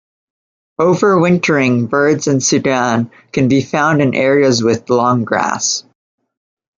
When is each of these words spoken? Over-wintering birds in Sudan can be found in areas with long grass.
Over-wintering 0.79 1.85
birds 1.85 2.25
in 2.25 2.41
Sudan 2.41 3.11
can 3.31 3.49
be 3.49 3.61
found 3.61 4.01
in 4.01 4.15
areas 4.15 4.63
with 4.63 4.89
long 4.89 5.25
grass. 5.25 5.83